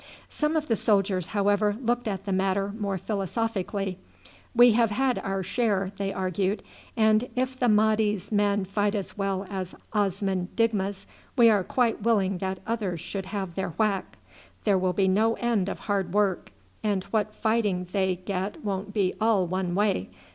[0.31, 3.99] Some of the soldiers, however, looked at the matter more philosophically.
[4.55, 6.63] "We have had our share," they argued,
[6.97, 11.05] "and if the Mahdi's men fight as well as Osman Digma's
[11.37, 14.17] we are quite willing that others should have their whack.
[14.63, 16.51] There will be no end of hard work,
[16.83, 20.09] and what fighting they get won't be all one way.